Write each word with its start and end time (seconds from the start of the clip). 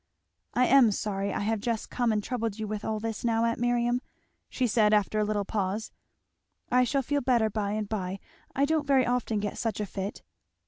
I 0.55 0.65
am 0.65 0.91
sorry 0.91 1.31
I 1.31 1.41
have 1.41 1.59
just 1.59 1.91
come 1.91 2.11
and 2.11 2.23
troubled 2.23 2.57
you 2.57 2.67
with 2.67 2.83
all 2.83 2.99
this 2.99 3.23
now, 3.23 3.45
aunt 3.45 3.59
Miriam," 3.59 4.01
she 4.49 4.65
said 4.65 4.95
after 4.95 5.19
a 5.19 5.23
little 5.23 5.45
pause, 5.45 5.91
"I 6.71 6.83
shall 6.85 7.03
feel 7.03 7.21
better 7.21 7.51
by 7.51 7.73
and 7.73 7.87
by 7.87 8.17
I 8.55 8.65
don't 8.65 8.87
very 8.87 9.05
often 9.05 9.39
get 9.39 9.59
such 9.59 9.79
a 9.79 9.85
fit." 9.85 10.23